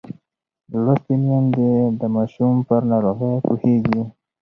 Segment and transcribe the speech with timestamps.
[0.83, 1.69] لوستې میندې
[1.99, 4.01] د ماشوم پر ناروغۍ پوهېږي.